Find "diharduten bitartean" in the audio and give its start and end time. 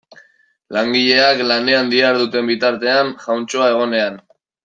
1.91-3.13